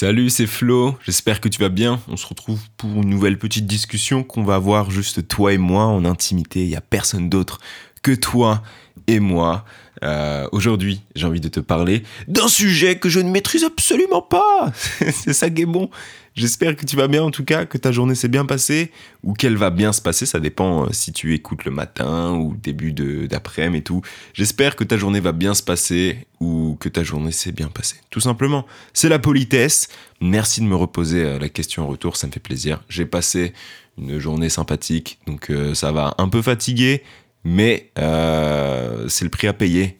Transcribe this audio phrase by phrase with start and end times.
[0.00, 2.00] Salut, c'est Flo, j'espère que tu vas bien.
[2.06, 5.86] On se retrouve pour une nouvelle petite discussion qu'on va avoir juste toi et moi
[5.86, 6.62] en intimité.
[6.62, 7.58] Il n'y a personne d'autre
[8.00, 8.62] que toi
[9.08, 9.64] et moi.
[10.04, 14.72] Euh, Aujourd'hui, j'ai envie de te parler d'un sujet que je ne maîtrise absolument pas.
[15.12, 15.90] c'est ça qui est bon.
[16.38, 18.92] J'espère que tu vas bien en tout cas, que ta journée s'est bien passée
[19.24, 20.24] ou qu'elle va bien se passer.
[20.24, 24.02] Ça dépend euh, si tu écoutes le matin ou début d'après-midi et tout.
[24.34, 27.96] J'espère que ta journée va bien se passer ou que ta journée s'est bien passée.
[28.10, 29.88] Tout simplement, c'est la politesse.
[30.20, 32.84] Merci de me reposer euh, la question en retour, ça me fait plaisir.
[32.88, 33.52] J'ai passé
[33.98, 37.02] une journée sympathique, donc euh, ça va un peu fatiguer,
[37.42, 39.98] mais c'est le prix à payer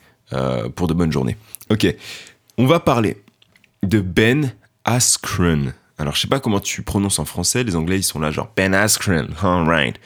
[0.76, 1.36] pour de bonnes journées.
[1.70, 1.92] Ok,
[2.58, 3.16] on va parler
[3.82, 4.52] de Ben
[4.84, 5.74] Askren.
[5.98, 7.64] Alors, je sais pas comment tu prononces en français.
[7.64, 9.28] Les Anglais, ils sont là, genre Ben Askren.
[9.42, 9.96] right.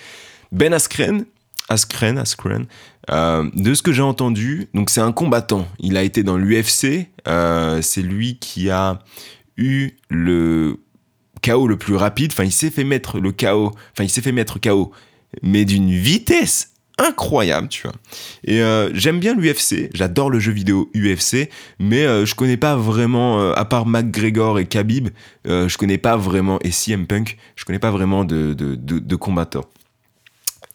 [0.51, 1.27] Ben Askren,
[1.69, 2.67] Askren, Askren.
[3.11, 5.67] Euh, de ce que j'ai entendu, donc c'est un combattant.
[5.81, 7.09] Il a été dans l'UFC.
[7.29, 9.01] Euh, c'est lui qui a
[9.57, 10.81] eu le
[11.43, 12.33] KO le plus rapide.
[12.33, 13.73] Enfin, il s'est fait mettre le KO.
[13.93, 14.93] Enfin, il s'est fait mettre KO,
[15.43, 16.72] mais d'une vitesse
[17.03, 17.95] incroyable, tu vois.
[18.45, 22.77] Et euh, j'aime bien l'UFC, j'adore le jeu vidéo UFC, mais euh, je connais pas
[22.77, 25.11] vraiment, euh, à part McGregor et Khabib,
[25.45, 29.65] je connais pas vraiment, et CM Punk, je connais pas vraiment de, de, de, combattants.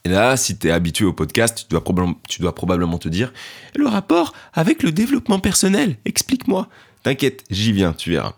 [0.05, 3.09] Et là, si tu es habitué au podcast, tu dois, probablement, tu dois probablement te
[3.09, 3.33] dire,
[3.75, 6.67] le rapport avec le développement personnel, explique-moi.
[7.03, 8.33] T'inquiète, j'y viens, tu verras.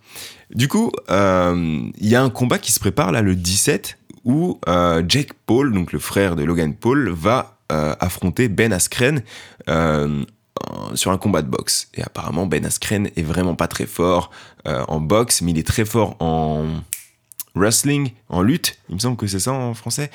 [0.54, 4.60] Du coup, il y a un combat qui se prépare là le 17 où
[5.08, 9.24] Jake Paul, donc le frère de Logan Paul, va euh, affronter Ben Askren
[10.68, 11.90] euh, sur un combat de boxe.
[11.96, 14.32] Et apparemment, Ben Askren est vraiment pas très fort
[14.68, 16.66] euh, en boxe, mais il est très fort en
[17.56, 18.78] wrestling, en lutte.
[18.90, 20.12] Il me semble que c'est ça en français.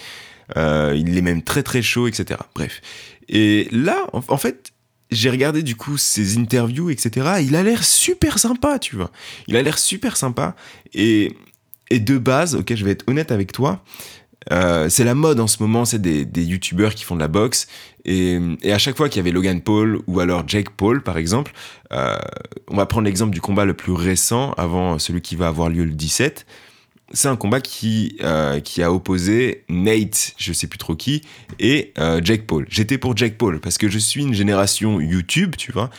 [0.56, 2.40] il est même très très chaud, etc.
[2.54, 2.80] Bref.
[3.28, 4.72] Et là, en, fait,
[5.10, 7.36] j'ai regardé du coup ses interviews, etc.
[7.42, 9.10] Il a l'air super sympa, tu vois.
[9.46, 10.54] Il a l'air super sympa.
[10.92, 11.36] Et,
[11.90, 13.82] et de base, ok, je vais être honnête avec toi,
[14.52, 17.28] euh, c'est la mode en ce moment, c'est des, des youtubeurs qui font de la
[17.28, 17.66] boxe.
[18.04, 18.38] Et,
[18.70, 21.52] à chaque fois qu'il y avait Logan Paul ou alors Jake Paul, par exemple,
[21.92, 22.16] euh,
[22.68, 25.84] on va prendre l'exemple du combat le plus récent avant celui qui va avoir lieu
[25.84, 26.46] le 17.
[27.12, 31.22] C'est un combat qui, euh, qui a opposé Nate, je sais plus trop qui,
[31.60, 31.92] et
[32.22, 32.66] Jake Paul.
[32.68, 35.90] J'étais pour Jake Paul parce que je suis une génération YouTube, tu vois,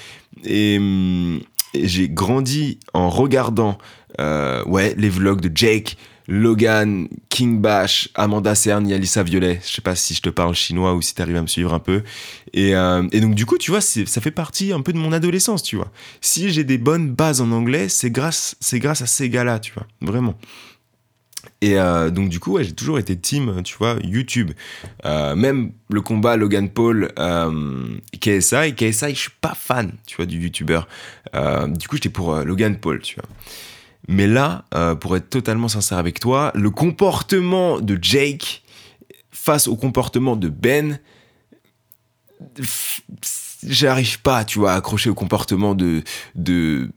[0.44, 3.78] et, et j'ai grandi en regardant
[4.19, 5.96] ouais, les vlogs de Jake,
[6.28, 9.59] Logan, King Bash, Amanda Cern, Yalissa Violet.
[9.66, 11.74] Je sais pas si je te parle chinois ou si tu arrives à me suivre
[11.74, 12.03] un peu.
[12.53, 15.63] Et, euh, donc du coup, tu vois, ça fait partie un peu de mon adolescence,
[15.63, 15.91] tu vois.
[16.22, 19.88] Si j'ai des bonnes bases en anglais, c'est grâce, grâce à ces gars-là, tu vois,
[20.02, 20.36] vraiment.
[21.62, 24.52] Et euh, donc du coup, j'ai toujours été team, tu vois, YouTube.
[25.06, 30.25] Euh, même le combat Logan Paul, euh, KSI, KSI, je suis pas fan, tu vois,
[30.25, 30.81] du YouTuber.
[31.68, 33.28] Du coup, j'étais pour Logan Paul, tu vois.
[34.08, 38.64] Mais là, euh, pour être totalement sincère avec toi, le comportement de Jake
[39.32, 41.00] face au comportement de Ben,
[43.64, 46.04] j'arrive pas, tu vois, à accrocher au comportement de,
[46.36, 46.90] de,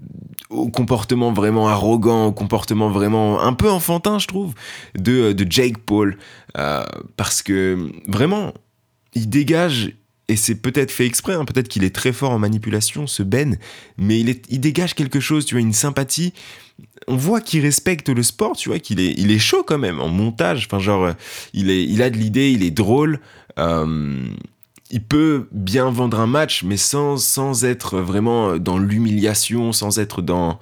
[0.50, 4.54] au comportement vraiment arrogant, au comportement vraiment un peu enfantin, je trouve,
[4.94, 6.18] de, de Jake Paul.
[6.56, 6.84] Euh,
[7.16, 8.52] parce que vraiment,
[9.14, 9.92] il dégage
[10.28, 13.56] et c'est peut-être fait exprès, hein, peut-être qu'il est très fort en manipulation, ce Ben,
[13.96, 16.34] mais il, dégage quelque chose, tu vois, une sympathie.
[17.06, 20.66] On voit qu'il respecte le sport, tu vois, qu'il est, chaud quand même en montage.
[20.66, 21.12] Enfin, genre,
[21.54, 23.20] il, est, il a de l'idée, il est drôle.
[23.58, 24.28] Euh,
[24.90, 30.58] il peut bien vendre un match, mais sans, être vraiment dans l'humiliation, sans être dans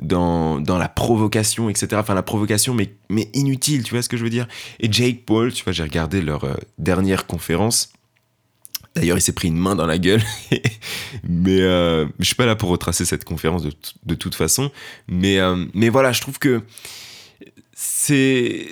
[0.00, 1.88] la provocation, etc.
[1.96, 4.48] Enfin, la provocation, mais, mais inutile, tu vois ce que je veux dire
[4.80, 7.92] Et Jake Paul, tu vois, j'ai regardé leur euh, dernière conférence
[8.94, 10.22] D'ailleurs, il s'est pris une main dans la gueule.
[11.28, 13.72] mais euh, je suis pas là pour retracer cette conférence de,
[14.04, 14.70] de toute façon.
[15.08, 16.62] Mais, euh, mais voilà, je trouve que
[17.72, 18.66] c'est.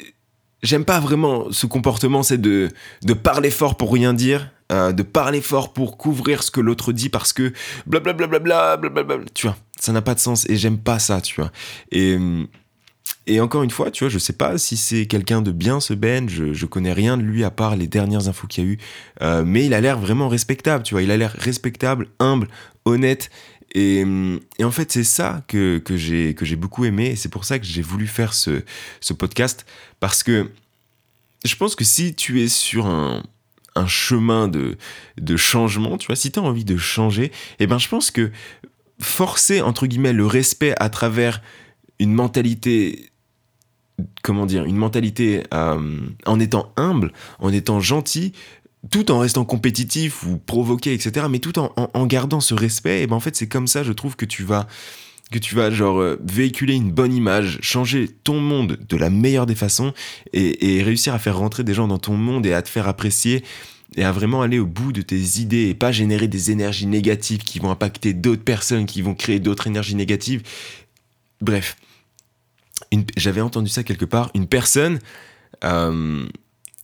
[0.62, 2.68] J'aime pas vraiment ce comportement, c'est de,
[3.04, 6.92] de parler fort pour rien dire, euh, de parler fort pour couvrir ce que l'autre
[6.92, 7.52] dit parce que
[7.86, 11.52] blablabla, blablabla, tu vois, ça n'a pas de sens et j'aime pas ça, tu vois.
[11.92, 12.18] Et
[13.28, 15.94] et encore une fois, tu vois, je sais pas si c'est quelqu'un de bien ce
[15.94, 18.70] Ben, je, je connais rien de lui à part les dernières infos qu'il y a
[18.70, 18.78] eu,
[19.22, 22.48] euh, mais il a l'air vraiment respectable, tu vois, il a l'air respectable, humble,
[22.84, 23.30] honnête,
[23.74, 24.04] et,
[24.58, 27.58] et en fait c'est ça que, que j'ai j'ai beaucoup aimé, et c'est pour ça
[27.58, 28.62] que j'ai voulu faire ce,
[29.00, 29.66] ce podcast,
[30.00, 30.50] parce que
[31.44, 33.22] je pense que si tu es sur un,
[33.74, 34.76] un chemin de,
[35.18, 38.30] de changement, tu vois, si tu as envie de changer, eh ben je pense que
[39.00, 41.42] forcer, entre guillemets, le respect à travers
[41.98, 43.10] une mentalité
[44.22, 48.32] comment dire, une mentalité euh, en étant humble, en étant gentil,
[48.90, 53.16] tout en restant compétitif ou provoqué, etc., mais tout en, gardant ce respect, et ben
[53.16, 54.66] en fait, c'est comme ça, je trouve que tu vas
[55.30, 59.44] que tu vas genre euh, véhiculer une bonne image, changer ton monde de la meilleure
[59.44, 59.92] des façons
[60.32, 63.44] et, réussir à faire rentrer des gens dans ton monde et à te faire apprécier
[63.96, 67.40] et à vraiment aller au bout de tes idées et pas générer des énergies négatives
[67.40, 70.42] qui vont impacter d'autres personnes, qui vont créer d'autres énergies négatives.
[71.42, 71.76] Bref,
[73.16, 74.98] j'avais entendu ça quelque part, une personne
[75.64, 76.26] euh,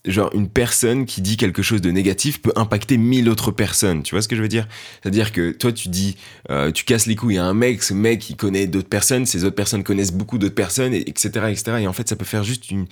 [0.04, 4.02] genre une personne qui dit quelque chose de négatif peut impacter mille autres personnes.
[4.02, 4.68] Tu vois ce que je veux dire?
[5.02, 6.16] C'est-à-dire que toi tu dis,
[6.50, 9.44] euh, tu casses les couilles à un mec, ce mec il connaît d'autres personnes, ces
[9.44, 11.78] autres personnes connaissent beaucoup d'autres personnes, etc., etc.
[11.80, 12.86] Et en fait ça peut faire juste une,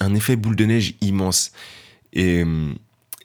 [0.00, 1.52] un effet boule de neige immense.
[2.12, 2.44] Et,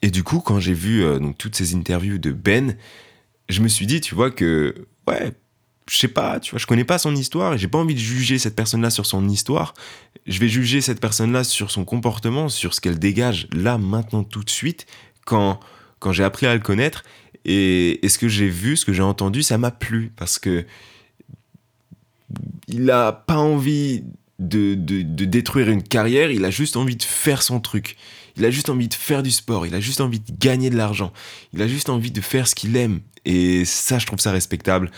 [0.00, 2.76] et du coup quand j'ai vu euh, donc toutes ces interviews de Ben,
[3.50, 4.74] je me suis dit, tu vois que
[5.06, 5.32] ouais
[5.90, 8.00] je sais pas, tu vois, je connais pas son histoire et j'ai pas envie de
[8.00, 9.74] juger cette personne-là sur son histoire.
[10.26, 14.44] Je vais juger cette personne-là sur son comportement, sur ce qu'elle dégage là, maintenant, tout
[14.44, 14.86] de suite,
[15.24, 15.60] quand,
[15.98, 17.04] quand j'ai appris à le connaître.
[17.44, 20.66] Et, ce que j'ai vu, ce que j'ai entendu, ça m'a plu parce que
[22.66, 24.04] il a pas envie
[24.38, 27.96] de, de, de, détruire une carrière, il a juste envie de faire son truc.
[28.36, 30.76] Il a juste envie de faire du sport, il a juste envie de gagner de
[30.76, 31.12] l'argent,
[31.54, 33.00] il a juste envie de faire ce qu'il aime.
[33.24, 34.90] Et ça, je trouve ça respectable.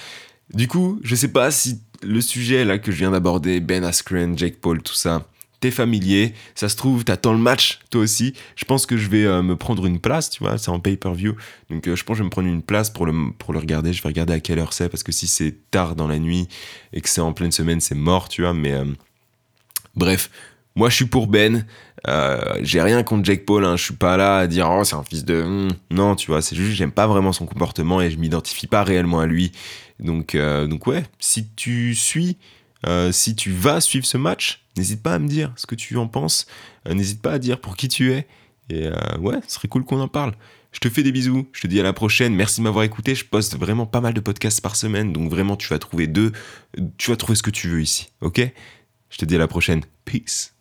[0.54, 4.36] Du coup, je sais pas si le sujet là que je viens d'aborder, Ben Askren,
[4.36, 5.26] Jake Paul, tout ça,
[5.60, 8.34] t'es familier, ça se trouve, t'attends le match, toi aussi.
[8.56, 11.36] Je pense que je vais euh, me prendre une place, tu vois, c'est en pay-per-view.
[11.68, 13.58] Donc euh, je pense que je vais me prendre une place pour le, pour le
[13.58, 13.92] regarder.
[13.92, 16.48] Je vais regarder à quelle heure c'est, parce que si c'est tard dans la nuit
[16.92, 18.54] et que c'est en pleine semaine, c'est mort, tu vois.
[18.54, 18.86] Mais euh,
[19.94, 20.30] bref,
[20.76, 21.66] moi je suis pour Ben.
[22.62, 23.76] j'ai rien contre Jake Paul, hein.
[23.76, 25.68] je suis pas là à dire oh c'est un fils de hmm.
[25.90, 29.20] non tu vois c'est juste j'aime pas vraiment son comportement et je m'identifie pas réellement
[29.20, 29.52] à lui
[30.00, 32.38] donc, euh, donc ouais, si tu suis,
[32.86, 35.96] euh, si tu vas suivre ce match, n'hésite pas à me dire ce que tu
[35.96, 36.46] en penses.
[36.88, 38.26] Euh, n'hésite pas à dire pour qui tu es.
[38.68, 38.88] Et
[39.18, 40.32] ouais, ce serait cool qu'on en parle.
[40.70, 42.36] Je te fais des bisous, je te dis à la prochaine.
[42.36, 43.16] Merci de m'avoir écouté.
[43.16, 46.30] Je poste vraiment pas mal de podcasts par semaine, donc vraiment tu vas trouver deux,
[46.96, 48.40] tu vas trouver ce que tu veux ici, ok?
[49.10, 49.82] Je te dis à la prochaine.
[50.04, 50.52] Peace.